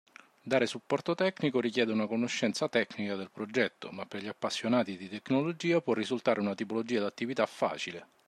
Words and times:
Dare 0.41 0.65
supporto 0.65 1.13
tecnico 1.13 1.59
richiede 1.59 1.91
una 1.91 2.07
conoscenza 2.07 2.67
tecnica 2.67 3.15
del 3.15 3.29
progetto 3.29 3.91
ma 3.91 4.07
per 4.07 4.23
gli 4.23 4.27
appassionati 4.27 4.97
di 4.97 5.07
tecnologia 5.07 5.79
può 5.79 5.93
risultare 5.93 6.39
una 6.39 6.55
tipologia 6.55 7.01
di 7.01 7.05
attività 7.05 7.45
facile. 7.45 8.07